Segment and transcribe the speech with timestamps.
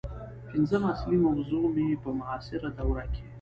[0.51, 3.23] پنځمه اصلي موضوع مې په معاصره دوره کې